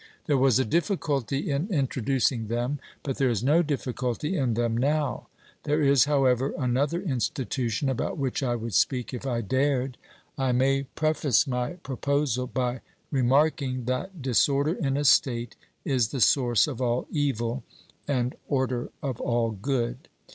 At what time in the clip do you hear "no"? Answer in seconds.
3.43-3.61